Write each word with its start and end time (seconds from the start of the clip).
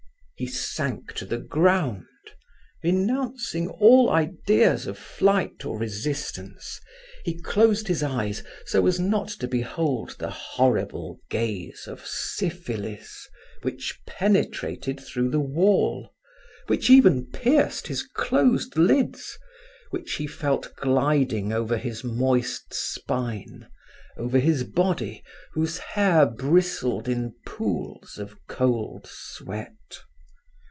He 0.37 0.47
sank 0.47 1.13
to 1.17 1.25
the 1.27 1.37
ground, 1.37 2.07
renouncing 2.83 3.67
all 3.69 4.09
ideas 4.09 4.87
of 4.87 4.97
flight 4.97 5.63
or 5.65 5.75
of 5.75 5.81
resistance. 5.81 6.81
He 7.23 7.39
closed 7.39 7.87
his 7.87 8.01
eyes 8.01 8.41
so 8.65 8.87
as 8.87 8.99
not 8.99 9.27
to 9.27 9.47
behold 9.47 10.15
the 10.17 10.31
horrible 10.31 11.19
gaze 11.29 11.83
of 11.85 12.03
Syphilis 12.07 13.29
which 13.61 13.99
penetrated 14.07 14.99
through 14.99 15.29
the 15.29 15.39
wall, 15.39 16.09
which 16.65 16.89
even 16.89 17.27
pierced 17.27 17.85
his 17.85 18.01
closed 18.01 18.75
lids, 18.77 19.37
which 19.91 20.13
he 20.13 20.25
felt 20.25 20.73
gliding 20.77 21.53
over 21.53 21.77
his 21.77 22.03
moist 22.03 22.73
spine, 22.73 23.67
over 24.17 24.39
his 24.39 24.63
body 24.63 25.21
whose 25.53 25.77
hair 25.77 26.25
bristled 26.25 27.07
in 27.07 27.35
pools 27.45 28.17
of 28.17 28.35
cold 28.47 29.05
sweat. 29.05 29.75